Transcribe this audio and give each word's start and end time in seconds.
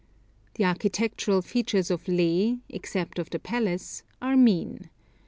The 0.55 0.65
architectural 0.65 1.43
features 1.43 1.91
of 1.91 2.07
Leh, 2.07 2.55
except 2.69 3.19
of 3.19 3.29
the 3.29 3.37
palace, 3.37 4.01
are 4.19 4.35
mean. 4.35 4.89